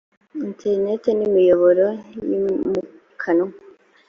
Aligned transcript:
interineti 0.45 1.09
n’ 1.13 1.19
imiyoboro 1.27 1.85
yimukanwa 2.27 3.49